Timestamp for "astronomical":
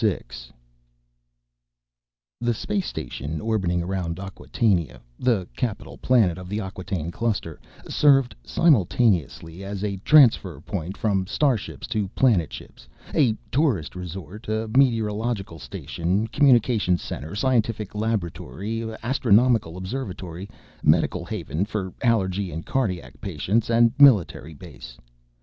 19.03-19.77